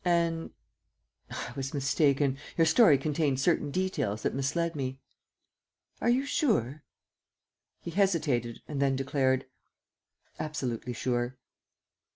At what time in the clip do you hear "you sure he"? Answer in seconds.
6.09-7.91